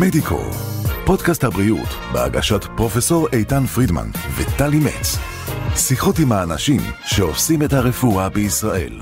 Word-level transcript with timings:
מדיקו, 0.00 0.40
פודקאסט 1.06 1.44
הבריאות 1.44 1.88
בהגשת 2.12 2.60
פרופסור 2.76 3.28
איתן 3.32 3.66
פרידמן 3.66 4.08
וטלי 4.36 4.78
מצ. 4.78 5.18
שיחות 5.76 6.18
עם 6.18 6.32
האנשים 6.32 6.80
שעושים 7.04 7.62
את 7.62 7.72
הרפואה 7.72 8.28
בישראל. 8.28 9.00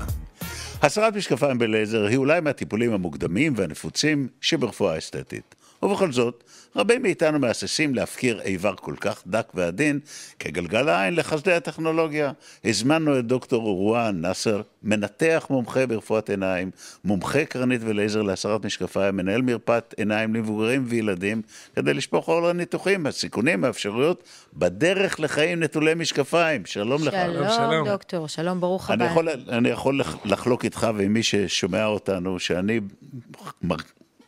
הסרת 0.81 1.15
משקפיים 1.15 1.57
בלייזר 1.57 2.05
היא 2.05 2.17
אולי 2.17 2.39
מהטיפולים 2.39 2.93
המוקדמים 2.93 3.53
והנפוצים 3.55 4.27
שברפואה 4.41 4.97
אסתטית. 4.97 5.55
ובכל 5.83 6.11
זאת, 6.11 6.43
רבים 6.75 7.01
מאיתנו 7.01 7.39
מהססים 7.39 7.95
להפקיר 7.95 8.41
איבר 8.41 8.75
כל 8.75 8.95
כך 8.99 9.23
דק 9.27 9.51
ועדין 9.53 9.99
כגלגל 10.39 10.89
העין 10.89 11.15
לחסדי 11.15 11.53
הטכנולוגיה. 11.53 12.31
הזמנו 12.65 13.19
את 13.19 13.25
דוקטור 13.25 13.63
רואן 13.63 14.21
נאסר, 14.21 14.61
מנתח 14.83 15.47
מומחה 15.49 15.85
ברפואת 15.85 16.29
עיניים, 16.29 16.71
מומחה 17.03 17.45
קרנית 17.45 17.81
ולייזר 17.85 18.21
להסרת 18.21 18.65
משקפיים, 18.65 19.15
מנהל 19.17 19.41
מרפאת 19.41 19.93
עיניים 19.97 20.35
למבוגרים 20.35 20.83
וילדים, 20.87 21.41
כדי 21.75 21.93
לשפוך 21.93 22.27
אור 22.27 22.41
לניתוחים, 22.41 23.05
הסיכונים, 23.07 23.63
האפשרויות, 23.63 24.23
בדרך 24.53 25.19
לחיים 25.19 25.63
נטולי 25.63 25.93
משקפיים. 25.93 26.65
שלום 26.65 27.03
לך. 27.03 27.13
שלום, 27.33 27.47
שלום. 27.49 27.87
דוקטור, 27.87 28.27
שלום, 28.27 28.59
ברוך 28.59 28.89
הבא. 28.89 29.05
אני 29.49 29.69
יכול 29.69 29.99
לח- 29.99 30.25
לחלוק 30.25 30.65
איתך 30.65 30.87
ועם 30.95 31.13
מי 31.13 31.23
ששומע 31.23 31.85
אותנו, 31.85 32.39
שאני 32.39 32.79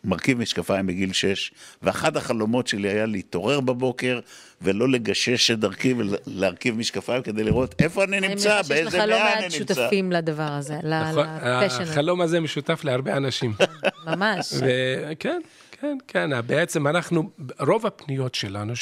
מרכיב 0.06 0.40
משקפיים 0.40 0.88
בגיל 0.88 1.14
6, 1.14 1.52
ואחד 1.82 2.18
החלומות 2.18 2.68
שלי 2.68 2.90
היה 2.90 3.06
להתעורר 3.06 3.60
בבוקר 3.60 4.20
ולא 4.62 4.90
לגשש 4.90 5.52
את 5.52 5.60
דרכי 5.60 5.94
ולהרכיב 5.94 6.78
משקפיים 6.78 7.22
כדי 7.22 7.44
לראות 7.44 7.76
איפה 7.80 8.04
אני 8.04 8.18
אני 8.18 8.28
נמצא, 8.28 8.50
מניחה 8.50 8.64
שיש 8.64 8.72
באיזה 8.72 8.98
לך 8.98 9.04
לא 9.04 9.16
מאה 9.18 9.34
אני 9.34 9.42
מעט 9.42 9.54
נמצא. 9.60 9.74
שותפים 9.74 10.12
לדבר 10.12 10.52
הזה, 10.52 10.76
נכון, 10.76 11.26
לפשן 11.28 11.82
הזה, 11.82 11.92
החלום 11.92 12.22
הזה 12.22 12.40
משותף 12.40 12.84
להרבה 12.84 13.18
אנשים. 13.18 13.54
ממש. 14.08 14.54
וכן, 14.54 15.42
כן, 15.72 15.98
כן, 16.08 16.30
בעצם 16.48 16.88
אנחנו, 16.88 17.30
רוב 17.60 17.86
הפניות 17.86 18.36
שלנו, 18.36 18.74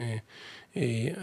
אה, 0.00 0.16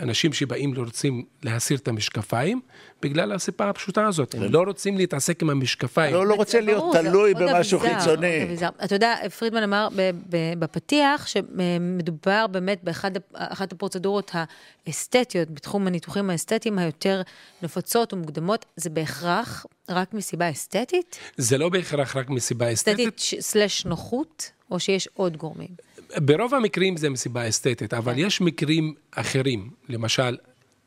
אנשים 0.02 0.34
שבאים 0.34 0.74
ורוצים 0.76 1.24
להסיר 1.44 1.78
את 1.78 1.88
המשקפיים, 1.88 2.62
בגלל 3.02 3.32
הסיבה 3.32 3.70
הפשוטה 3.70 4.08
הזאת, 4.08 4.36
הם 4.36 4.44
לא 4.44 4.62
רוצים 4.62 4.98
להתעסק 4.98 5.42
עם 5.42 5.50
המשקפיים. 5.50 6.14
לא, 6.14 6.28
לא 6.28 6.34
רוצה 6.34 6.62
להיות 6.62 6.96
תלוי 6.96 7.34
במשהו 7.34 7.80
חיצוני. 7.80 8.56
אתה 8.86 8.96
יודע, 8.96 9.16
פרידמן 9.40 9.64
אמר 9.64 9.88
ב- 9.96 10.12
ב- 10.30 10.54
בפתיח 10.60 11.28
שמדובר 11.28 12.48
באמת 12.48 12.84
באחת 12.84 13.72
הפרוצדורות 13.72 14.32
האסתטיות 14.88 15.50
בתחום 15.50 15.88
הניתוחים 15.88 16.30
האסתטיים 16.30 16.80
היותר 16.80 17.22
נפוצות 17.62 18.14
ומוקדמות, 18.14 18.66
זה 18.76 18.90
בהכרח 18.90 19.66
רק 19.90 20.14
מסיבה 20.14 20.50
אסתטית? 20.50 21.20
זה 21.38 21.58
לא 21.58 21.70
בהכרח 21.70 22.16
רק 22.16 22.30
מסיבה 22.30 22.74
אסתטית. 22.74 23.14
אסתטית 23.20 23.42
slash 23.42 23.86
נוחות, 23.86 24.52
או 24.72 24.80
שיש 24.80 25.08
עוד 25.14 25.38
גורמים? 25.38 25.91
ברוב 26.18 26.54
המקרים 26.56 26.98
זה 26.98 27.10
מסיבה 27.10 27.50
אסתטית, 27.50 27.94
אבל 27.94 28.14
יש 28.18 28.42
מקרים 28.42 28.94
אחרים, 29.12 29.70
למשל, 29.90 30.38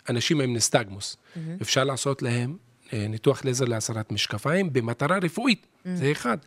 אנשים 0.08 0.41
עם 0.41 0.53
נסטגמוס, 0.56 1.17
אפשר 1.62 1.84
לעשות 1.84 2.22
להם 2.22 2.56
אה, 2.92 3.06
ניתוח 3.08 3.45
לייזר 3.45 3.64
להסרת 3.64 4.12
משקפיים 4.12 4.72
במטרה 4.72 5.19
רפואית, 5.22 5.67
זה 5.95 6.12
אחד. 6.12 6.39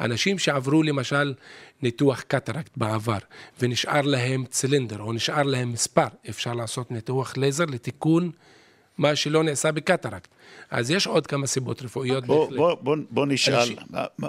אנשים 0.00 0.38
שעברו 0.38 0.82
למשל 0.82 1.34
ניתוח 1.82 2.20
קטרקט 2.20 2.70
בעבר, 2.76 3.18
ונשאר 3.60 4.00
להם 4.02 4.44
צילינדר, 4.50 5.00
או 5.00 5.12
נשאר 5.12 5.42
להם 5.42 5.72
מספר, 5.72 6.06
אפשר 6.28 6.54
לעשות 6.54 6.90
ניתוח 6.90 7.36
לייזר 7.36 7.64
לתיקון 7.64 8.30
מה 8.98 9.16
שלא 9.16 9.44
נעשה 9.44 9.72
בקטרקט. 9.72 10.28
אז 10.70 10.90
יש 10.90 11.06
עוד 11.06 11.26
כמה 11.26 11.46
סיבות 11.46 11.82
רפואיות 11.82 12.26
בוא, 12.26 12.44
בהחלט. 12.44 12.58
בוא, 12.58 12.74
בוא, 12.74 12.96
בוא 13.10 13.26
נשאל, 13.26 13.54
אנשים- 13.54 13.76
מה- 13.90 14.04
מה- 14.18 14.28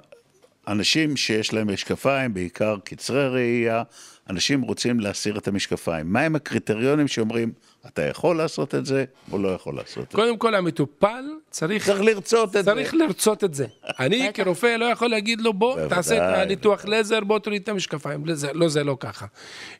אנשים 0.67 1.17
שיש 1.17 1.53
להם 1.53 1.73
משקפיים, 1.73 2.33
בעיקר 2.33 2.75
קצרי 2.83 3.27
ראייה, 3.27 3.83
אנשים 4.29 4.61
רוצים 4.61 4.99
להסיר 4.99 5.37
את 5.37 5.47
המשקפיים. 5.47 6.13
מהם 6.13 6.35
הקריטריונים 6.35 7.07
שאומרים, 7.07 7.51
אתה 7.87 8.01
יכול 8.01 8.37
לעשות 8.37 8.75
את 8.75 8.85
זה, 8.85 9.05
או 9.31 9.37
לא 9.37 9.49
יכול 9.49 9.75
לעשות 9.75 10.03
את 10.03 10.11
זה? 10.11 10.15
קודם 10.17 10.37
כל, 10.37 10.55
המטופל 10.55 11.23
צריך... 11.49 11.85
צריך 11.85 12.01
לרצות 12.01 12.47
את 12.55 12.65
זה. 12.65 12.71
צריך 12.71 12.93
לרצות 12.93 13.43
את 13.43 13.53
זה. 13.53 13.65
אני 13.99 14.29
כרופא 14.33 14.75
לא 14.79 14.85
יכול 14.85 15.09
להגיד 15.09 15.41
לו, 15.41 15.53
בוא, 15.53 15.73
בוודאי, 15.75 15.89
תעשה 15.89 16.17
את 16.17 16.37
הניתוח 16.37 16.85
לייזר, 16.85 17.19
בוא 17.19 17.39
תוריד 17.39 17.61
את 17.61 17.69
המשקפיים. 17.69 18.25
לא, 18.25 18.33
זה- 18.35 18.53
לא, 18.53 18.69
זה 18.69 18.83
לא 18.83 18.97
ככה. 18.99 19.25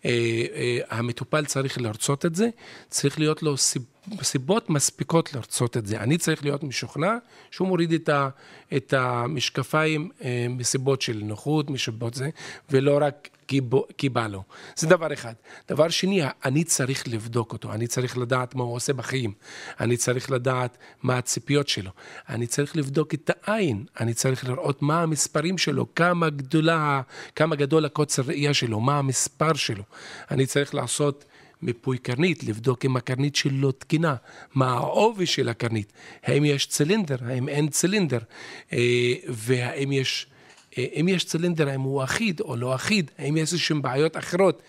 אה, 0.05 0.09
אה, 0.55 0.77
המטופל 0.89 1.45
צריך 1.45 1.81
לרצות 1.81 2.25
את 2.25 2.35
זה, 2.35 2.47
צריך 2.89 3.19
להיות 3.19 3.43
לו 3.43 3.57
סיב- 3.57 3.81
סיבות 4.21 4.69
מספיקות 4.69 5.33
לרצות 5.33 5.77
את 5.77 5.85
זה. 5.85 5.99
אני 5.99 6.17
צריך 6.17 6.43
להיות 6.43 6.63
משוכנע 6.63 7.17
שהוא 7.51 7.67
מוריד 7.67 7.93
את, 7.93 8.09
ה, 8.09 8.29
את 8.75 8.93
המשקפיים 8.93 10.09
אה, 10.23 10.45
מסיבות 10.49 11.01
של 11.01 11.21
נוחות, 11.23 11.69
מסיבות 11.69 12.13
זה, 12.13 12.29
ולא 12.69 12.97
רק 13.01 13.29
כי, 13.47 13.61
בו, 13.61 13.85
כי 13.97 14.09
בא 14.09 14.27
לו. 14.27 14.43
זה 14.75 14.87
דבר 14.87 15.13
אחד. 15.13 15.33
דבר 15.69 15.89
שני, 15.89 16.21
אני 16.45 16.63
צריך 16.63 17.07
לבדוק 17.07 17.53
אותו, 17.53 17.73
אני 17.73 17.87
צריך 17.87 18.17
לדעת 18.17 18.55
מה 18.55 18.63
הוא 18.63 18.75
עושה 18.75 18.93
בחיים, 18.93 19.33
אני 19.79 19.97
צריך 19.97 20.31
לדעת 20.31 20.77
מה 21.03 21.17
הציפיות 21.17 21.67
שלו, 21.67 21.91
אני 22.29 22.47
צריך 22.47 22.77
לבדוק 22.77 23.13
את 23.13 23.31
העין, 23.43 23.85
אני 23.99 24.13
צריך 24.13 24.49
לראות 24.49 24.81
מה 24.81 25.01
המספרים 25.03 25.57
שלו, 25.57 25.95
כמה 25.95 26.29
גדולה, 26.29 27.01
כמה 27.35 27.55
גדול 27.55 27.85
הקוצר 27.85 28.23
ראייה 28.25 28.53
שלו, 28.53 28.79
מה 28.79 28.97
המספר 28.97 29.53
שלו. 29.53 29.83
אני 30.31 30.45
צריך 30.45 30.75
לעשות 30.75 31.25
מיפוי 31.65 31.97
קרנית, 31.97 32.43
לבדוק 32.43 32.85
אם 32.85 32.97
הקרנית 32.97 33.35
שלו 33.35 33.71
תקינה, 33.71 34.15
מה 34.55 34.73
העובי 34.73 35.25
של 35.25 35.49
הקרנית, 35.49 35.93
האם 36.23 36.45
יש 36.45 36.67
צילינדר, 36.67 37.17
האם 37.25 37.49
אין 37.49 37.67
צילינדר, 37.67 38.19
אה, 38.73 39.13
והאם 39.27 39.91
יש... 39.91 40.27
אה, 40.77 40.85
אם 40.99 41.07
יש 41.07 41.25
צילינדר, 41.25 41.69
האם 41.69 41.81
הוא 41.81 42.03
אחיד 42.03 42.41
או 42.41 42.55
לא 42.55 42.75
אחיד, 42.75 43.11
האם 43.17 43.37
יש 43.37 43.53
איזשהן 43.53 43.81
בעיות 43.81 44.17
אחרות. 44.17 44.61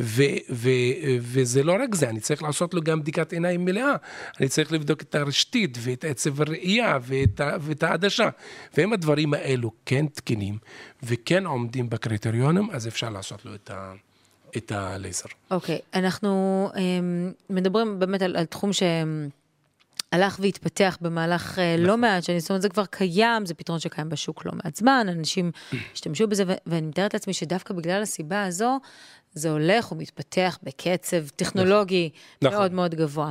ו- 0.00 0.22
ו- 0.50 1.16
וזה 1.20 1.62
לא 1.62 1.76
רק 1.82 1.94
זה, 1.94 2.08
אני 2.08 2.20
צריך 2.20 2.42
לעשות 2.42 2.74
לו 2.74 2.82
גם 2.82 3.00
בדיקת 3.00 3.32
עיניים 3.32 3.64
מלאה. 3.64 3.96
אני 4.40 4.48
צריך 4.48 4.72
לבדוק 4.72 5.02
את 5.02 5.14
הרשתית 5.14 5.78
ואת 5.80 6.04
עצב 6.04 6.42
הראייה 6.42 6.98
ואת, 7.02 7.40
ואת 7.60 7.82
העדשה. 7.82 8.28
ואם 8.76 8.92
הדברים 8.92 9.34
האלו 9.34 9.70
כן 9.86 10.06
תקינים 10.06 10.58
וכן 11.02 11.46
עומדים 11.46 11.90
בקריטריונים, 11.90 12.70
אז 12.70 12.88
אפשר 12.88 13.10
לעשות 13.10 13.44
לו 13.44 13.54
את, 13.54 13.70
ה- 13.70 13.92
את 14.56 14.72
הלייזר. 14.72 15.28
אוקיי, 15.50 15.78
אנחנו 15.94 16.68
אמ, 16.76 17.32
מדברים 17.50 17.98
באמת 17.98 18.22
על, 18.22 18.36
על 18.36 18.44
תחום 18.44 18.70
שהלך 18.72 20.38
והתפתח 20.40 20.98
במהלך 21.00 21.58
אה, 21.58 21.76
לא 21.78 21.96
מעט 21.96 22.22
שנים, 22.24 22.40
זאת 22.40 22.50
אומרת 22.50 22.62
זה 22.62 22.68
כבר 22.68 22.84
קיים, 22.86 23.46
זה 23.46 23.54
פתרון 23.54 23.78
שקיים 23.78 24.08
בשוק 24.08 24.46
לא 24.46 24.52
מעט 24.64 24.76
זמן, 24.76 25.06
אנשים 25.08 25.50
השתמשו 25.94 26.28
בזה, 26.28 26.44
ואני 26.66 26.86
מתארת 26.86 27.14
לעצמי 27.14 27.32
שדווקא 27.34 27.74
בגלל 27.74 28.02
הסיבה 28.02 28.44
הזו, 28.44 28.78
זה 29.36 29.50
הולך 29.50 29.92
ומתפתח 29.92 30.58
בקצב 30.62 31.28
טכנולוגי 31.36 32.10
נכון. 32.42 32.58
מאוד 32.58 32.72
מאוד 32.72 32.94
גבוה. 32.94 33.30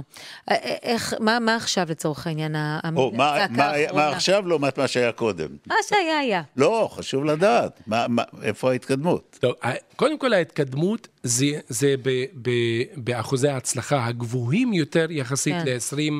אה, 0.52 0.56
אה, 0.56 0.76
איך, 0.84 1.14
מה, 1.20 1.40
מה 1.40 1.56
עכשיו 1.56 1.86
לצורך 1.90 2.28
העניין 2.28 2.56
או, 2.96 3.12
מה, 3.12 3.46
מה? 3.50 3.72
מה 3.94 4.10
עכשיו 4.10 4.48
לעומת 4.48 4.78
מה 4.80 4.88
שהיה 4.88 5.12
קודם? 5.12 5.48
מה 5.68 5.76
שהיה 5.88 6.18
היה. 6.20 6.42
לא, 6.58 6.90
חשוב 6.92 7.26
לדעת. 7.26 7.82
מה, 7.88 8.06
מה, 8.10 8.24
איפה 8.44 8.72
ההתקדמות? 8.72 9.38
טוב, 9.40 9.54
ה- 9.64 9.72
קודם 9.96 10.20
כל 10.20 10.34
ההתקדמות 10.34 11.08
זה, 11.24 11.46
זה 11.68 11.96
ב, 12.04 12.10
ב, 12.42 12.50
באחוזי 12.96 13.48
ההצלחה 13.50 14.06
הגבוהים 14.06 14.74
יותר 14.74 15.08
יחסית 15.12 15.56
כן. 15.66 15.66
ל-20 15.66 16.14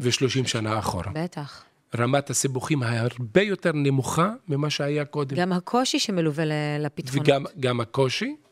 ו-30 0.00 0.46
שנה 0.48 0.78
אחורה. 0.78 1.12
בטח. 1.14 1.64
רמת 1.98 2.30
הסיבוכים 2.30 2.82
הרבה 2.82 3.42
יותר 3.42 3.70
נמוכה 3.74 4.30
ממה 4.48 4.70
שהיה 4.70 5.04
קודם. 5.04 5.36
גם 5.36 5.52
הקושי 5.52 5.98
שמלווה 5.98 6.44
ל- 6.44 6.52
לפתרונות. 6.80 7.28
וגם 7.28 7.44
גם 7.60 7.80
הקושי, 7.80 8.24
אה, 8.24 8.30
אה, 8.30 8.36
אה, 8.36 8.51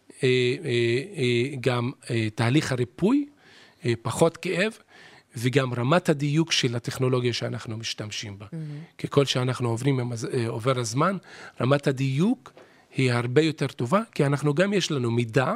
גם 1.61 1.91
אה, 2.11 2.29
תהליך 2.35 2.73
הריפוי, 2.73 3.27
אה, 3.85 3.93
פחות 4.03 4.37
כאב, 4.37 4.73
וגם 5.37 5.75
רמת 5.75 6.09
הדיוק 6.09 6.53
של 6.53 6.77
הטכנולוגיה 6.77 7.33
שאנחנו 7.33 7.77
משתמשים 7.77 8.39
בה. 8.39 8.47
ככל 8.99 9.25
שאנחנו 9.25 9.69
עוברים, 9.69 10.01
אה, 10.01 10.49
עובר 10.49 10.79
הזמן, 10.79 11.17
רמת 11.61 11.87
הדיוק 11.87 12.53
היא 12.97 13.13
הרבה 13.13 13.43
יותר 13.43 13.67
טובה, 13.67 14.01
כי 14.15 14.27
אנחנו 14.27 14.55
גם 14.55 14.73
יש 14.73 14.91
לנו 14.91 15.11
מידע 15.11 15.53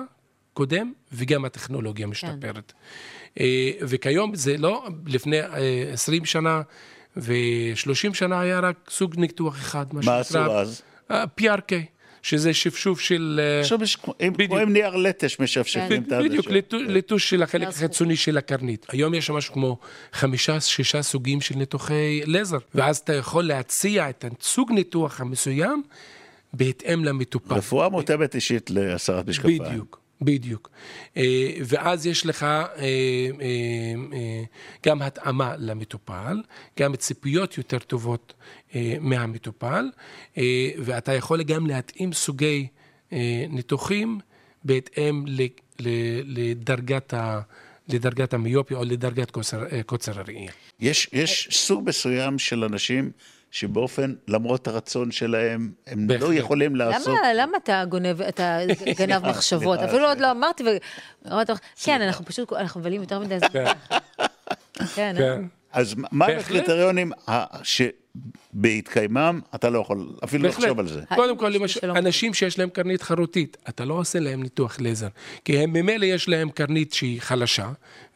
קודם, 0.53 0.93
וגם 1.13 1.45
הטכנולוגיה 1.45 2.07
משתפרת. 2.07 2.73
אה, 3.41 3.71
וכיום 3.81 4.35
זה 4.35 4.57
לא, 4.57 4.87
לפני 5.07 5.41
אה, 5.41 5.91
20 5.93 6.25
שנה 6.25 6.63
ו-30 7.17 8.15
שנה 8.15 8.41
היה 8.41 8.61
רק 8.61 8.91
סוג 8.91 9.17
ניתוח 9.17 9.57
אחד, 9.57 9.87
מה 9.95 10.19
עשו 10.19 10.39
אז? 10.39 10.83
PRK, 11.11 11.73
שזה 12.25 12.55
שפשוף 12.55 13.01
של... 13.01 13.41
אה, 13.43 13.61
עכשיו 13.61 13.83
יש 13.83 13.97
כמו 13.97 14.15
עם- 14.21 14.33
בדיוק. 14.33 14.51
כמו 14.51 14.59
עם 14.59 14.73
נייר 14.73 14.97
לטש 14.97 15.41
משפשפים 15.41 16.03
את 16.03 16.13
העדשות. 16.13 16.31
בדיוק, 16.31 16.47
ליטו- 16.47 16.77
ליטוש 16.93 17.31
של 17.31 17.43
החלק. 17.43 17.69
החיצוני 17.69 18.17
של 18.17 18.39
הקרנית. 18.39 18.87
היום 18.89 19.15
יש 19.15 19.31
משהו 19.31 19.55
כמו 19.55 19.79
חמישה, 20.13 20.61
שישה 20.61 21.03
סוגים 21.03 21.41
של 21.41 21.55
ניתוחי 21.57 22.21
לייזר, 22.25 22.59
ואז 22.75 22.97
אתה 22.97 23.13
יכול 23.15 23.45
להציע 23.45 24.11
את 24.11 24.25
הסוג 24.41 24.73
ניתוח 24.73 25.21
המסוים 25.21 25.83
בהתאם 26.53 27.05
למטופל. 27.05 27.55
רפואה 27.55 27.89
מותאמת 27.89 28.35
אישית 28.35 28.71
להסרת 28.71 29.29
משקפיים. 29.29 29.63
בדיוק, 29.63 30.01
בדיוק. 30.25 30.71
אה, 31.17 31.55
ואז 31.61 32.07
יש 32.07 32.27
לך 32.27 32.43
אה, 32.43 32.67
אה, 32.79 34.43
גם 34.87 35.03
התאמה 35.03 35.55
למטופל, 35.59 36.43
גם 36.81 36.97
ציפיות 36.97 37.59
יותר 37.59 37.79
טובות 37.79 38.35
מהמטופל, 39.01 39.91
ואתה 40.79 41.13
יכול 41.13 41.43
גם 41.43 41.67
להתאים 41.67 42.13
סוגי 42.13 42.67
ניתוחים 43.49 44.21
בהתאם 44.65 45.25
לדרגת, 46.25 47.15
ה, 47.15 47.41
לדרגת 47.89 48.35
המיופיה 48.35 48.77
או 48.77 48.85
לדרגת 48.85 49.31
קוצר, 49.31 49.65
קוצר 49.87 50.21
הראייה. 50.21 50.53
יש, 50.81 51.09
יש 51.13 51.49
סוג 51.53 51.89
מסוים 51.89 52.39
של 52.39 52.65
אנשים 52.65 53.11
שבאופן, 53.55 54.15
למרות 54.29 54.69
הרצון 54.69 55.11
שלהם, 55.11 55.73
הם 55.87 56.07
בהחלט. 56.07 56.29
לא 56.29 56.35
יכולים 56.35 56.77
לעשות... 56.77 57.09
למה, 57.19 57.35
למה 57.35 57.57
אתה 57.57 57.85
גונב, 57.89 58.23
אתה 58.23 58.59
גנב 58.99 59.27
מחשבות? 59.29 59.79
אפילו 59.79 60.09
עוד. 60.09 60.21
לא 60.21 60.31
אמרתי, 60.31 60.65
ו... 60.65 60.67
אמרת, 61.33 61.51
כן, 61.85 62.03
אנחנו 62.03 62.25
פשוט, 62.25 62.53
אנחנו 62.53 62.81
מבלים 62.81 63.01
יותר 63.01 63.19
מדי 63.19 63.39
זמן. 63.39 63.49
כן, 63.53 63.65
כן, 64.95 65.15
אה? 65.17 65.23
כן. 65.37 65.43
אז 65.73 65.95
מה. 66.13 66.27
הקריטריונים 66.27 67.13
ה- 67.29 67.59
שבהתקיימם 68.55 69.41
אתה 69.55 69.71
לא 69.71 69.79
יכול 69.79 70.09
אפילו 70.25 70.43
בהחלט. 70.43 70.63
לחשוב 70.65 70.79
על 70.81 70.89
זה? 70.89 71.01
קודם 71.15 71.39
כל, 71.39 71.53
האם 71.53 71.55
למשל, 71.55 71.91
אנשים 71.91 72.35
שיש 72.35 72.59
להם 72.59 72.69
קרנית 72.69 73.03
חרוטית, 73.03 73.57
אתה 73.69 73.85
לא 73.85 73.95
עושה 73.95 74.19
להם 74.21 74.43
ניתוח 74.43 74.81
לייזר, 74.81 75.09
כי 75.45 75.59
הם 75.59 75.73
ממילא 75.73 76.05
יש 76.05 76.29
להם 76.29 76.51
קרנית 76.51 76.93
שהיא 76.93 77.21
חלשה, 77.21 77.71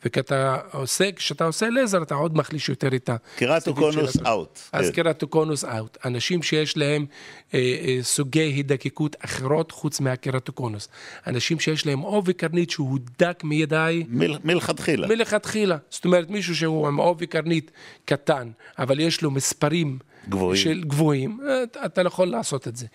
וכשאתה 0.04 0.56
עושה, 0.72 1.12
כשאתה 1.12 1.44
עושה 1.44 1.68
לייזר 1.68 2.02
אתה 2.02 2.14
עוד 2.14 2.36
מחליש 2.36 2.68
יותר 2.68 2.94
את 2.94 3.08
ה... 3.08 3.16
קרטוקונוס 3.36 4.16
out. 4.26 4.58
אז 4.72 4.86
כן. 4.90 5.02
קרטוקונוס 5.02 5.64
out. 5.64 5.98
אנשים 6.04 6.42
שיש 6.42 6.76
להם 6.76 7.06
אה, 7.54 7.58
אה, 7.58 7.98
סוגי 8.02 8.40
הידקקות 8.40 9.16
אחרות 9.20 9.72
חוץ 9.72 10.00
מהקרטוקונוס. 10.00 10.88
אנשים 11.26 11.60
שיש 11.60 11.86
להם 11.86 11.98
עובי 12.00 12.32
קרנית 12.32 12.70
שהוא 12.70 12.98
דק 13.18 13.40
מידי. 13.44 14.04
מל- 14.08 14.38
מלכתחילה. 14.44 15.06
מלכתחילה. 15.08 15.76
זאת 15.90 16.04
אומרת, 16.04 16.30
מישהו 16.30 16.56
שהוא 16.56 16.88
עם 16.88 16.96
עובי 16.96 17.26
קרנית 17.26 17.70
קטן, 18.04 18.50
אבל 18.78 19.00
יש 19.00 19.22
לו 19.22 19.30
מספרים 19.30 19.87
גבוהים. 20.28 20.56
של 20.62 20.84
גבוהים, 20.84 21.40
אתה- 21.62 21.84
אתה 21.86 22.02
לא 22.02 22.08
יכול 22.08 22.28
לעשות 22.28 22.68
את 22.68 22.76
זה. 22.76 22.86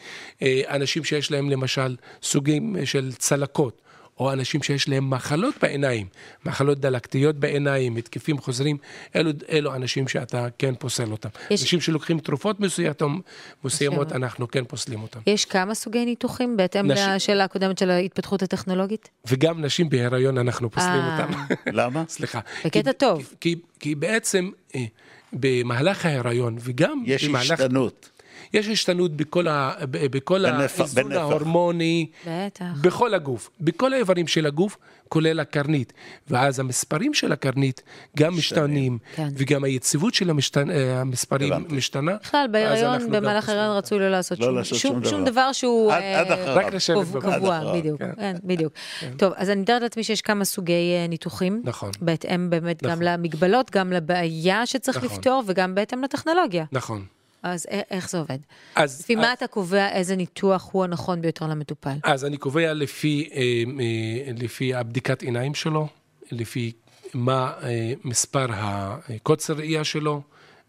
אה, 0.41 0.61
אנשים 0.69 1.03
שיש 1.03 1.31
להם 1.31 1.49
למשל 1.49 1.95
סוגים 2.23 2.75
של 2.85 3.11
צלקות. 3.13 3.79
או 4.19 4.31
אנשים 4.33 4.63
שיש 4.63 4.89
להם 4.89 5.09
מחלות 5.09 5.55
בעיניים, 5.61 6.07
מחלות 6.45 6.79
דלקתיות 6.79 7.35
בעיניים, 7.35 7.95
התקפים 7.95 8.37
חוזרים, 8.37 8.77
אלו, 9.15 9.31
אלו 9.49 9.75
אנשים 9.75 10.07
שאתה 10.07 10.47
כן 10.57 10.73
פוסל 10.79 11.11
אותם. 11.11 11.29
יש- 11.51 11.61
אנשים 11.61 11.81
שלוקחים 11.81 12.19
תרופות 12.19 12.59
מסוימות, 12.59 13.01
מסוימות, 13.01 13.23
מסוימות. 13.63 14.11
אנחנו 14.11 14.47
כן 14.47 14.63
פוסלים 14.65 15.01
אותם. 15.01 15.19
יש 15.27 15.45
כמה 15.45 15.73
סוגי 15.75 16.05
ניתוחים 16.05 16.57
בהתאם 16.57 16.91
נשים- 16.91 17.09
לשאלה 17.15 17.43
הקודמת 17.43 17.77
של 17.77 17.89
ההתפתחות 17.89 18.41
הטכנולוגית? 18.43 19.09
וגם 19.27 19.61
נשים 19.65 19.89
בהיריון 19.89 20.37
אנחנו 20.37 20.69
פוסלים 20.71 20.91
אה. 21.01 21.23
אותם. 21.23 21.33
למה? 21.71 22.03
סליחה. 22.15 22.39
בקטע 22.65 22.91
כי- 22.91 22.97
טוב. 22.97 23.23
כי, 23.39 23.55
כי, 23.55 23.61
כי 23.79 23.95
בעצם 23.95 24.49
אה, 24.75 24.85
במהלך 25.33 26.05
ההיריון 26.05 26.57
וגם 26.59 27.03
יש 27.05 27.25
במהלך... 27.25 27.51
השתנות. 27.51 28.09
יש 28.53 28.67
השתנות 28.67 29.11
בכל, 29.15 29.47
ה, 29.47 29.71
בכל 29.91 30.45
בנפח- 30.51 30.79
האיזון 30.79 31.03
בנפח. 31.03 31.17
ההורמוני, 31.21 32.07
בטח. 32.27 32.65
בכל 32.81 33.13
הגוף, 33.13 33.49
בכל 33.61 33.93
האיברים 33.93 34.27
של 34.27 34.45
הגוף, 34.45 34.77
כולל 35.09 35.39
הקרנית. 35.39 35.93
ואז 36.27 36.59
המספרים 36.59 37.13
של 37.13 37.31
הקרנית 37.31 37.81
גם 38.17 38.37
משתנים, 38.37 38.97
כן. 39.15 39.27
וגם 39.37 39.63
היציבות 39.63 40.13
של 40.13 40.29
המשתנ... 40.29 40.71
אה, 40.71 41.01
המספרים 41.01 41.53
הבנתי. 41.53 41.75
משתנה. 41.75 42.11
בכלל, 42.23 42.45
בהיריון, 42.51 42.99
גם 42.99 43.11
במהלך 43.11 43.49
ההיריון 43.49 43.69
אותם. 43.69 43.77
רצוי 43.77 43.99
לא 43.99 44.11
לעשות 44.11 44.39
לא 44.39 44.45
שום- 44.45 44.55
לעשות 44.57 44.77
שום 44.79 44.91
שום 44.93 45.03
שום 45.11 45.21
דבר. 45.21 45.31
דבר 45.31 45.51
שהוא 45.51 45.91
עד- 45.93 46.01
אה, 46.01 46.19
עד. 46.19 46.27
רק 46.31 46.73
לשבת. 46.73 47.07
קבוע, 47.21 47.33
עד 47.35 47.43
אחריו, 47.43 47.73
בדיוק, 47.79 47.99
כן. 47.99 48.11
כן, 48.17 48.35
בדיוק. 48.43 48.73
טוב, 49.17 49.33
אז 49.35 49.49
אני 49.49 49.61
מתארת 49.61 49.81
לעצמי 49.81 50.03
שיש 50.03 50.21
כמה 50.21 50.45
סוגי 50.45 50.71
אה, 50.73 51.07
ניתוחים. 51.09 51.61
נכון. 51.65 51.91
בהתאם 52.01 52.49
באמת 52.49 52.83
גם 52.83 52.91
נכון. 52.91 53.03
למגבלות, 53.03 53.71
גם 53.71 53.93
לבעיה 53.93 54.65
שצריך 54.65 54.97
נכון. 54.97 55.09
לפתור, 55.17 55.43
וגם 55.47 55.75
בהתאם 55.75 56.03
לטכנולוגיה. 56.03 56.65
נכון. 56.71 57.05
אז 57.43 57.65
איך 57.91 58.09
זה 58.09 58.17
עובד? 58.17 58.37
אז, 58.75 59.01
לפי 59.01 59.15
מה 59.15 59.33
אתה 59.33 59.47
קובע 59.47 59.89
איזה 59.89 60.15
ניתוח 60.15 60.69
הוא 60.71 60.83
הנכון 60.83 61.21
ביותר 61.21 61.47
למטופל? 61.47 61.95
אז 62.03 62.25
אני 62.25 62.37
קובע 62.37 62.73
לפי, 62.73 63.29
אה, 63.33 63.41
אה, 63.79 64.31
לפי 64.37 64.73
הבדיקת 64.73 65.21
עיניים 65.21 65.55
שלו, 65.55 65.87
לפי 66.31 66.71
מה 67.13 67.53
אה, 67.63 67.93
מספר 68.03 68.45
הקוצר 68.49 69.53
ראייה 69.53 69.83
שלו, 69.83 70.21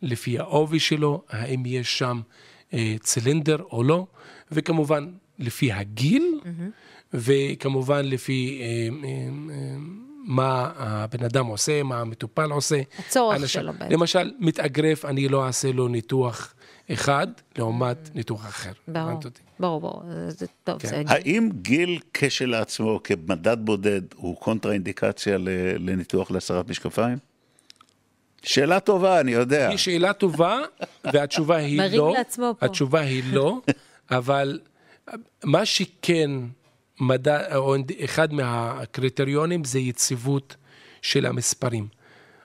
לפי 0.03 0.39
העובי 0.39 0.81
שלו, 0.81 1.23
האם 1.31 1.63
יש 1.67 1.99
שם 1.99 2.21
צילינדר 3.01 3.63
או 3.73 3.83
לא, 3.83 4.07
וכמובן 4.53 5.09
לפי 5.39 5.73
הגיל, 5.73 6.41
וכמובן 7.15 8.05
לפי 8.05 8.63
מה 10.25 10.73
הבן 10.77 11.25
אדם 11.25 11.47
עושה, 11.47 11.83
מה 11.83 12.01
המטופל 12.01 12.51
עושה. 12.51 12.81
הצורך 12.99 13.37
אנשים- 13.37 13.49
שלו 13.63 13.73
בעצם. 13.73 13.93
למשל, 13.93 14.33
מתאגרף, 14.39 15.05
אני 15.05 15.29
לא 15.29 15.47
אעשה 15.47 15.73
לו 15.73 15.89
ניתוח 15.89 16.55
אחד 16.93 17.27
לעומת 17.59 18.11
ניתוח 18.15 18.47
אחר. 18.47 18.73
ברור? 18.89 19.21
ברור, 19.61 19.81
ברור. 19.81 20.03
זה 20.29 20.47
טוב, 20.65 20.79
כן. 20.79 20.89
הגיוני. 20.89 21.11
האם 21.11 21.51
גיל 21.63 21.99
כשלעצמו, 22.15 23.01
כמדד 23.05 23.57
בודד, 23.61 24.03
הוא 24.15 24.37
קונטרה-אינדיקציה 24.37 25.39
לניתוח 25.79 26.31
להסרת 26.31 26.69
משקפיים? 26.69 27.19
שאלה 28.43 28.81
טובה, 28.81 29.21
אני 29.21 29.33
יודע. 29.33 29.69
היא 29.69 29.77
שאלה 29.77 30.13
טובה, 30.13 30.59
והתשובה 31.13 31.57
היא 31.57 31.79
מרים 31.79 31.99
לא. 31.99 32.13
לעצמו 32.17 32.55
פה. 32.59 32.67
התשובה 32.67 33.01
היא 33.01 33.23
לא, 33.33 33.59
אבל 34.11 34.61
מה 35.45 35.65
שכן 35.65 36.31
מדע, 37.01 37.57
או 37.57 37.77
אחד 38.05 38.33
מהקריטריונים 38.33 39.65
זה 39.65 39.79
יציבות 39.79 40.57
של 41.03 41.27
המספרים. 41.27 41.89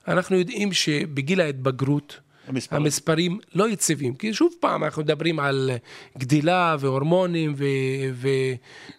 אנחנו 0.07 0.35
יודעים 0.35 0.73
שבגיל 0.73 1.41
ההתבגרות, 1.41 2.19
המספרים. 2.49 2.81
המספרים 2.81 3.39
לא 3.55 3.69
יציבים, 3.69 4.15
כי 4.15 4.33
שוב 4.33 4.53
פעם 4.59 4.83
אנחנו 4.83 5.01
מדברים 5.01 5.39
על 5.39 5.71
גדילה 6.17 6.75
והורמונים 6.79 7.53
ו- 7.57 8.27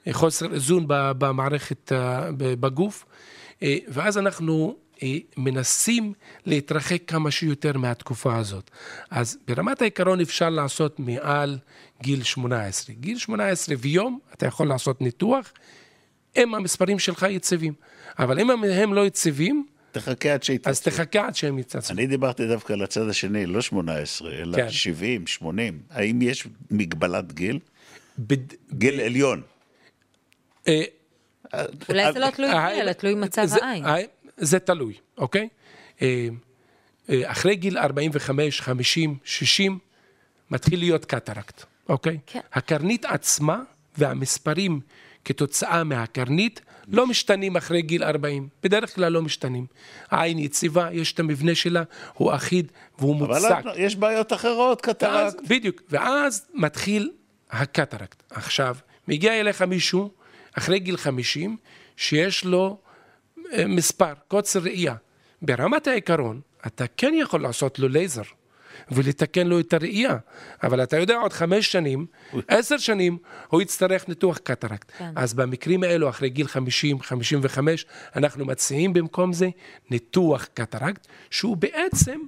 וחוסר 0.07 0.55
איזון 0.55 0.85
במערכת, 0.89 1.93
בגוף, 2.39 3.05
אה, 3.63 3.77
ואז 3.89 4.19
אנחנו 4.19 4.77
אה, 5.03 5.17
מנסים 5.37 6.13
להתרחק 6.47 7.03
כמה 7.07 7.31
שיותר 7.31 7.79
מהתקופה 7.79 8.37
הזאת. 8.37 8.71
אז 9.11 9.39
ברמת 9.49 9.83
העיקרון 9.83 10.21
אפשר 10.21 10.51
לעשות 10.51 11.01
מעל 11.01 11.59
גיל 12.03 12.23
18. 12.23 12.97
גיל 13.01 13.19
18 13.19 13.75
ויום 13.79 14.19
אתה 14.35 14.47
יכול 14.47 14.69
לעשות 14.69 15.01
ניתוח 15.01 15.53
אם 16.37 16.55
המספרים 16.55 16.99
שלך 16.99 17.27
יציבים. 17.31 17.73
אבל 18.19 18.41
אם 18.41 18.51
הם 18.51 18.95
לא 18.95 19.07
יציבים, 19.07 19.67
תחכה 19.93 20.33
עד 20.35 20.43
שיתעצבו. 20.43 20.71
אז 20.71 20.81
תחכה 20.81 21.27
עד 21.27 21.35
שהם 21.35 21.59
יתעצבו. 21.59 21.95
אני 21.95 22.07
דיברתי 22.07 22.47
דווקא 22.49 22.73
על 22.73 22.83
הצד 22.83 23.09
השני, 23.09 23.47
לא 23.47 23.61
18, 23.63 24.33
אלא 24.33 24.57
כן. 24.57 24.71
70, 24.71 25.27
80. 25.27 25.83
האם 25.91 26.23
יש 26.23 26.47
מגבלת 26.71 27.33
גיל? 27.33 27.59
בד- 28.19 28.55
גיל 28.73 29.01
עליון. 29.01 29.43
אה, 30.69 30.83
אולי 31.89 32.13
זה 32.13 32.19
לא 32.19 32.31
תלוי 32.31 32.51
אה, 32.51 32.71
גיל, 32.73 32.81
אלא 32.83 32.93
תלוי 32.93 33.15
מצב 33.15 33.45
זה- 33.45 33.65
העין. 33.65 33.85
אה, 33.87 33.97
זה 34.37 34.59
תלוי, 34.59 34.95
אוקיי? 35.19 35.49
אה, 36.03 36.29
אה, 37.11 37.31
אחרי 37.31 37.57
גיל 37.57 37.79
45, 37.79 38.61
50, 38.61 39.17
60, 39.25 39.79
מתחיל 40.51 40.79
להיות 40.79 41.05
קטרקט, 41.05 41.63
אוקיי? 41.89 42.19
כן. 42.27 42.41
הקרנית 42.53 43.05
עצמה 43.05 43.63
והמספרים 43.99 44.81
כתוצאה 45.25 45.85
מהקרנית 45.85 46.61
לא 46.91 47.07
משתנים 47.07 47.57
אחרי 47.57 47.83
גיל 47.83 48.05
40, 48.05 48.49
בדרך 48.63 48.95
כלל 48.95 49.13
לא 49.13 49.23
משתנים. 49.23 49.67
העין 50.11 50.39
יציבה, 50.39 50.89
יש 50.93 51.13
את 51.13 51.21
המבנה 51.21 51.55
שלה, 51.55 51.83
הוא 52.15 52.35
אחיד 52.35 52.73
והוא 52.99 53.17
אבל 53.27 53.35
מוצק. 53.35 53.63
יש 53.77 53.97
בעיות 53.97 54.33
אחרות, 54.33 54.81
קטרקט. 54.81 55.37
בדיוק, 55.49 55.83
ואז 55.91 56.47
מתחיל 56.55 57.11
הקטרקט. 57.51 58.23
עכשיו, 58.31 58.77
מגיע 59.09 59.41
אליך 59.41 59.63
מישהו 59.63 60.11
אחרי 60.59 60.79
גיל 60.79 60.97
50, 60.97 61.57
שיש 61.97 62.45
לו 62.45 62.79
אה, 63.53 63.67
מספר, 63.67 64.13
קוצר 64.29 64.61
ראייה. 64.61 64.95
ברמת 65.43 65.87
העיקרון, 65.87 66.41
אתה 66.67 66.85
כן 66.97 67.13
יכול 67.17 67.43
לעשות 67.43 67.79
לו 67.79 67.89
לייזר. 67.89 68.23
ולתקן 68.91 69.47
לו 69.47 69.61
את 69.61 69.73
הראייה, 69.73 70.17
אבל 70.63 70.83
אתה 70.83 70.97
יודע 70.97 71.17
עוד 71.17 71.33
חמש 71.33 71.73
שנים, 71.73 72.07
עשר 72.49 72.79
שנים, 72.79 73.19
הוא 73.49 73.63
יצטרך 73.63 74.09
ניתוח 74.09 74.39
קטרקט. 74.39 74.93
כן. 74.99 75.11
אז 75.17 75.35
במקרים 75.35 75.83
האלו, 75.83 76.09
אחרי 76.09 76.31
גיל 76.31 76.47
50, 76.47 77.01
55, 77.01 77.87
אנחנו 78.17 78.45
מציעים 78.45 78.93
במקום 78.93 79.33
זה 79.33 79.49
ניתוח 79.91 80.49
קטרקט, 80.55 81.07
שהוא 81.31 81.57
בעצם 81.57 82.21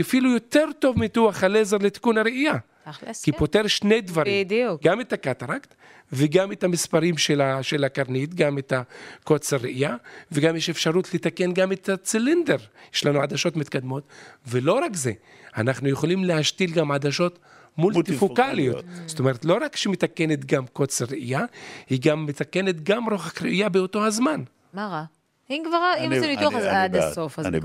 אפילו 0.00 0.30
יותר 0.30 0.66
טוב 0.78 0.98
מניתוח 0.98 1.44
הלייזר 1.44 1.76
לתיקון 1.76 2.18
הראייה. 2.18 2.56
תכלס, 2.84 3.24
כי 3.24 3.32
כן. 3.32 3.38
פותר 3.38 3.66
שני 3.66 4.00
דברים. 4.00 4.44
בדיוק. 4.44 4.82
גם 4.82 5.00
את 5.00 5.12
הקטרקט, 5.12 5.74
וגם 6.12 6.52
את 6.52 6.64
המספרים 6.64 7.18
של, 7.18 7.40
ה, 7.40 7.62
של 7.62 7.84
הקרנית, 7.84 8.34
גם 8.34 8.58
את 8.58 8.72
הקוצר 8.72 9.56
ראייה, 9.56 9.96
וגם 10.32 10.56
יש 10.56 10.70
אפשרות 10.70 11.14
לתקן 11.14 11.52
גם 11.52 11.72
את 11.72 11.88
הצילינדר. 11.88 12.56
יש 12.94 13.04
לנו 13.04 13.22
עדשות 13.22 13.56
מתקדמות, 13.56 14.04
ולא 14.46 14.72
רק 14.72 14.96
זה, 14.96 15.12
אנחנו 15.56 15.88
יכולים 15.88 16.24
להשתיל 16.24 16.70
גם 16.70 16.92
עדשות 16.92 17.38
מולטיפוקליות. 17.78 18.84
זאת 19.06 19.18
אומרת, 19.18 19.44
לא 19.44 19.58
רק 19.62 19.76
שמתקנת 19.76 20.44
גם 20.44 20.66
קוצר 20.66 21.04
ראייה, 21.10 21.44
היא 21.90 21.98
גם 22.02 22.26
מתקנת 22.26 22.82
גם 22.82 23.08
רוחק 23.08 23.42
ראייה 23.42 23.68
באותו 23.68 24.06
הזמן. 24.06 24.42
מה 24.72 24.88
רע? 24.88 25.04
אם 25.50 25.62
כבר, 25.68 26.06
אם 26.06 26.20
זה 26.20 26.26
ניתוח, 26.26 26.54
אז 26.54 26.64
עד 26.64 26.96
הסוף. 26.96 27.38
אז 27.38 27.46
אני 27.46 27.60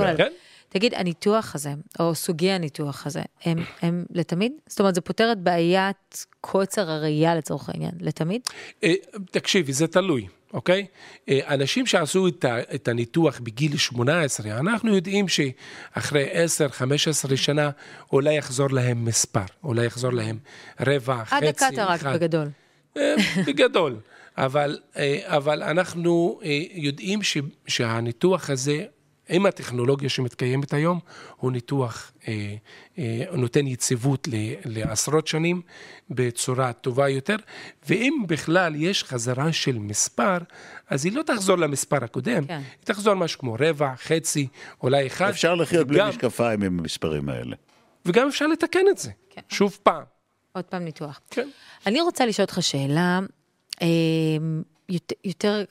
תגיד, 0.69 0.93
הניתוח 0.93 1.55
הזה, 1.55 1.73
או 1.99 2.15
סוגי 2.15 2.51
הניתוח 2.51 3.05
הזה, 3.07 3.21
הם, 3.45 3.57
הם 3.81 4.05
לתמיד? 4.11 4.51
זאת 4.67 4.79
אומרת, 4.79 4.95
זה 4.95 5.01
פותר 5.01 5.31
את 5.31 5.37
בעיית 5.37 6.25
קוצר 6.41 6.91
הראייה 6.91 7.35
לצורך 7.35 7.69
העניין, 7.69 7.91
לתמיד? 7.99 8.41
אה, 8.83 8.93
תקשיבי, 9.31 9.73
זה 9.73 9.87
תלוי. 9.87 10.27
אוקיי? 10.53 10.85
אה, 11.29 11.39
אנשים 11.53 11.85
שעשו 11.85 12.27
את, 12.27 12.45
ה, 12.45 12.59
את 12.75 12.87
הניתוח 12.87 13.39
בגיל 13.39 13.77
18, 13.77 14.59
אנחנו 14.59 14.95
יודעים 14.95 15.25
שאחרי 15.27 16.45
10-15 17.31 17.35
שנה 17.35 17.69
אולי 18.11 18.37
יחזור 18.37 18.69
להם 18.69 19.05
מספר, 19.05 19.45
אולי 19.63 19.85
יחזור 19.85 20.13
להם 20.13 20.37
רבע, 20.79 21.25
חצי, 21.25 21.35
עד 21.35 21.43
הקטרקט 21.43 22.05
בגדול. 22.05 22.49
אה, 22.97 23.15
בגדול. 23.47 23.95
אבל, 24.37 24.79
אבל 25.25 25.63
אנחנו 25.63 26.39
יודעים 26.71 27.23
ש, 27.23 27.37
שהניתוח 27.67 28.49
הזה, 28.49 28.85
עם 29.29 29.45
הטכנולוגיה 29.45 30.09
שמתקיימת 30.09 30.73
היום, 30.73 30.99
הוא 31.37 31.51
ניתוח, 31.51 32.11
אה, 32.27 32.55
אה, 32.97 33.23
נותן 33.37 33.67
יציבות 33.67 34.27
ל, 34.27 34.35
לעשרות 34.65 35.27
שנים 35.27 35.61
בצורה 36.09 36.73
טובה 36.73 37.09
יותר, 37.09 37.35
ואם 37.89 38.23
בכלל 38.27 38.75
יש 38.75 39.03
חזרה 39.03 39.53
של 39.53 39.77
מספר, 39.79 40.37
אז 40.89 41.05
היא 41.05 41.13
לא 41.13 41.23
תחזור 41.23 41.57
למספר 41.57 42.03
הקודם, 42.03 42.45
כן. 42.47 42.53
היא 42.57 42.63
תחזור 42.85 43.13
משהו 43.13 43.39
כמו 43.39 43.55
רבע, 43.59 43.93
חצי, 43.97 44.47
אולי 44.83 45.07
אחד. 45.07 45.29
אפשר 45.29 45.55
לחיות 45.55 45.87
בלי 45.87 45.97
וגם- 45.97 46.09
משקפיים 46.09 46.63
עם 46.63 46.79
המספרים 46.79 47.29
האלה. 47.29 47.55
וגם 48.05 48.27
אפשר 48.27 48.47
לתקן 48.47 48.85
את 48.89 48.97
זה, 48.97 49.11
כן. 49.29 49.41
שוב 49.49 49.77
פעם. 49.83 50.03
עוד 50.51 50.65
פעם 50.65 50.83
ניתוח. 50.83 51.19
כן. 51.31 51.49
אני 51.85 52.01
רוצה 52.01 52.25
לשאול 52.25 52.43
אותך 52.43 52.57
שאלה, 52.61 53.19
אה, 53.81 53.87
יותר- 55.23 55.63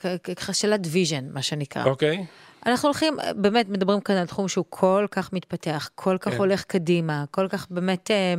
שאלת 0.51 0.79
vision, 0.91 1.25
מה 1.33 1.41
שנקרא. 1.41 1.83
אוקיי? 1.85 2.25
אנחנו 2.67 2.87
הולכים, 2.87 3.17
באמת 3.35 3.69
מדברים 3.69 4.01
כאן 4.01 4.15
על 4.15 4.25
תחום 4.25 4.47
שהוא 4.47 4.65
כל 4.69 5.05
כך 5.11 5.33
מתפתח, 5.33 5.89
כל 5.95 6.17
כך 6.21 6.31
כן. 6.31 6.37
הולך 6.37 6.63
קדימה, 6.63 7.23
כל 7.31 7.47
כך 7.47 7.67
באמת 7.69 8.11
אה, 8.11 8.33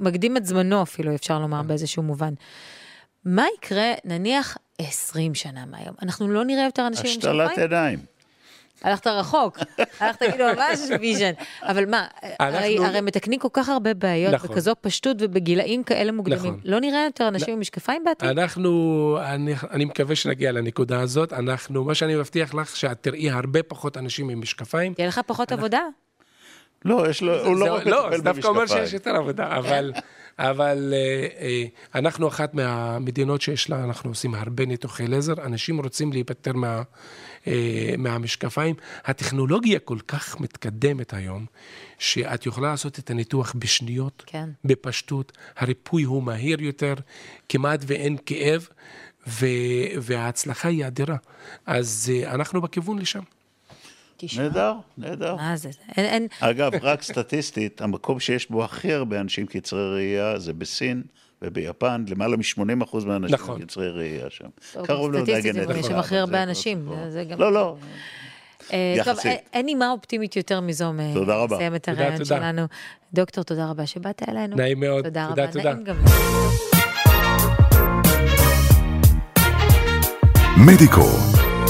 מקדים 0.00 0.36
את 0.36 0.46
זמנו 0.46 0.82
אפילו, 0.82 1.14
אפשר 1.14 1.38
לומר 1.38 1.62
באיזשהו 1.62 2.02
מובן. 2.02 2.34
מה 3.24 3.44
יקרה, 3.58 3.92
נניח, 4.04 4.56
20 4.78 5.34
שנה 5.34 5.66
מהיום? 5.66 5.94
אנחנו 6.02 6.28
לא 6.28 6.44
נראה 6.44 6.64
יותר 6.64 6.86
אנשים 6.86 7.04
עם 7.04 7.10
השתלת 7.10 7.46
משקפיים? 7.46 7.70
עיניים. 7.72 7.98
הלכת 8.82 9.06
רחוק, 9.06 9.58
הלכת 10.00 10.18
כאילו 10.22 10.44
ממש 10.56 10.78
vision. 11.00 11.32
אבל 11.62 11.86
מה, 11.90 12.06
הרי, 12.38 12.74
אנחנו- 12.76 12.84
הרי 12.86 13.00
מתקנים 13.00 13.38
כל 13.40 13.48
כך 13.52 13.68
הרבה 13.68 13.94
בעיות, 13.94 14.34
נכון. 14.34 14.50
בכזו 14.50 14.72
פשטות 14.80 15.16
ובגילאים 15.20 15.82
כאלה 15.82 16.12
מוקדמים. 16.12 16.38
נכון. 16.38 16.60
לא 16.64 16.80
נראה 16.80 17.04
יותר 17.04 17.28
אנשים 17.28 17.54
עם 17.54 17.60
משקפיים 17.60 18.04
בעתיד? 18.04 18.28
אנחנו, 18.28 18.70
אני, 19.24 19.54
אני 19.70 19.84
מקווה 19.84 20.16
שנגיע 20.16 20.52
לנקודה 20.52 21.00
הזאת. 21.00 21.32
אנחנו, 21.32 21.84
מה 21.84 21.94
שאני 21.94 22.16
מבטיח 22.16 22.54
לך, 22.54 22.76
שאת 22.76 22.98
תראי 23.02 23.30
הרבה 23.30 23.62
פחות 23.62 23.96
אנשים 23.96 24.28
עם 24.28 24.40
משקפיים. 24.40 24.94
תהיה 24.94 25.08
לך 25.08 25.20
פחות 25.26 25.52
עבודה? 25.52 25.80
לא, 26.84 27.10
יש 27.10 27.22
לו, 27.22 27.44
הוא 27.46 27.58
זה- 27.58 27.64
לא 27.64 27.74
רק 27.74 27.86
לא, 27.86 28.04
מטפל 28.06 28.16
זה 28.16 28.22
דווקא 28.22 28.48
אומר. 28.48 28.66
שיש 28.66 28.92
יותר 28.92 29.16
עבודה, 29.16 29.56
אבל, 29.56 29.92
אבל 30.38 30.94
אה, 30.96 31.28
אה, 31.40 31.64
אנחנו 31.94 32.28
אחת 32.28 32.54
מהמדינות 32.54 33.42
שיש 33.42 33.70
לה, 33.70 33.84
אנחנו 33.84 34.10
עושים 34.10 34.34
הרבה 34.34 34.66
ניתוחי 34.66 35.06
לייזר, 35.06 35.34
אנשים 35.44 35.80
רוצים 35.80 36.12
להיפטר 36.12 36.52
מה, 36.52 36.82
אה, 37.46 37.94
מהמשקפיים. 37.98 38.74
הטכנולוגיה 39.04 39.78
כל 39.78 39.98
כך 40.08 40.40
מתקדמת 40.40 41.14
היום, 41.14 41.46
שאת 41.98 42.46
יכולה 42.46 42.70
לעשות 42.70 42.98
את 42.98 43.10
הניתוח 43.10 43.54
בשניות, 43.58 44.22
כן. 44.26 44.48
בפשטות, 44.64 45.38
הריפוי 45.56 46.02
הוא 46.02 46.22
מהיר 46.22 46.62
יותר, 46.62 46.94
כמעט 47.48 47.80
ואין 47.86 48.16
כאב, 48.26 48.68
ו, 49.28 49.46
וההצלחה 50.00 50.68
היא 50.68 50.86
אדירה. 50.86 51.16
אז 51.66 52.12
אנחנו 52.26 52.60
בכיוון 52.60 52.98
לשם. 52.98 53.22
תשמע, 54.20 54.42
נהדר, 54.42 54.72
נהדר. 54.98 55.36
מה 55.36 55.56
זה? 55.56 55.68
אין, 55.96 56.04
אין, 56.04 56.26
אגב, 56.40 56.72
רק 56.82 57.02
סטטיסטית, 57.02 57.80
המקום 57.82 58.20
שיש 58.20 58.50
בו 58.50 58.64
הכי 58.64 58.92
הרבה 58.92 59.20
אנשים 59.20 59.46
קצרי 59.46 59.94
ראייה 59.94 60.38
זה 60.38 60.52
בסין 60.52 61.02
וביפן, 61.42 62.04
למעלה 62.08 62.36
מ-80% 62.36 62.60
מהאנשים 63.06 63.34
נכון. 63.34 63.62
קצרי 63.62 63.90
ראייה 63.90 64.26
שם. 64.30 64.44
טוב, 64.72 64.86
קרוב 64.86 65.12
לאותה 65.12 65.26
סטטיסטית 65.32 65.54
זה 65.54 65.60
גנטיקה. 65.60 65.78
יש 65.78 65.86
שם 65.86 65.94
הכי 65.98 66.16
הרבה 66.16 66.42
אנשים, 66.42 66.88
זה- 67.08 67.24
גם- 67.24 67.40
לא, 67.40 67.52
לא, 67.52 67.76
אה, 68.72 68.94
טוב, 68.98 69.08
יחסית. 69.08 69.32
אין- 69.52 69.66
נימה 69.66 69.90
אופטימית 69.90 70.36
יותר 70.36 70.60
מזו 70.60 70.92
מ- 70.92 71.14
תודה 71.14 71.36
רבה. 71.36 71.56
לסיים 71.56 71.74
את 71.74 71.88
הרעיון. 71.88 72.24
שלנו. 72.24 72.62
דוקטור, 73.12 73.44
תודה 73.44 73.70
רבה 73.70 73.86
שבאת 73.86 74.22
אלינו. 74.28 74.56
נעים 74.56 74.80
מאוד. 74.80 75.04
תודה 75.04 75.26
רבה. 75.26 75.46
תודה. 75.46 75.72
נעים 75.74 75.84
גם. 75.84 75.96
מדיקו, 80.66 81.08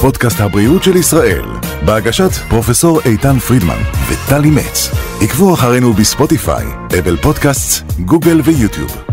פודקאסט 0.01 0.39
הבריאות 0.39 0.83
של 0.83 0.95
ישראל, 0.95 1.45
בהגשת 1.85 2.31
פרופסור 2.49 3.01
איתן 3.05 3.39
פרידמן 3.39 3.79
וטלי 4.09 4.49
מצ. 4.49 4.89
עקבו 5.21 5.53
אחרינו 5.53 5.93
בספוטיפיי, 5.93 6.65
אפל 6.99 7.17
פודקאסט, 7.17 7.91
גוגל 8.05 8.41
ויוטיוב. 8.43 9.08